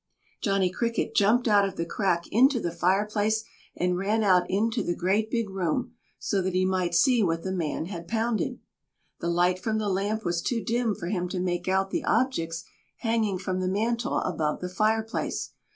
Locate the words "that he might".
6.41-6.95